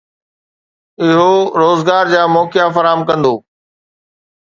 [1.03, 1.31] اهو
[1.61, 3.33] روزگار جا موقعا فراهم ڪندو